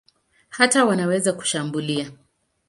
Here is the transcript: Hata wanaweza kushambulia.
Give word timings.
Hata 0.49 0.85
wanaweza 0.85 1.33
kushambulia. 1.33 2.11